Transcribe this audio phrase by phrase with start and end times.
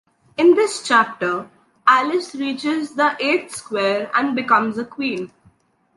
[0.35, 1.47] In this chapter,
[1.85, 5.31] Alice reaches the eighth square and becomes Queen.